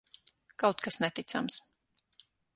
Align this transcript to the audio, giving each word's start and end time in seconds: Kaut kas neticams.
Kaut 0.63 0.81
kas 0.87 0.97
neticams. 1.03 1.61